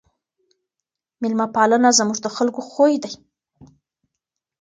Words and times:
ميلمه 1.21 1.45
پالنه 1.55 1.89
زموږ 1.99 2.17
د 2.21 2.27
خلګو 2.35 2.61
خوی 2.71 2.93
دی. 3.03 3.13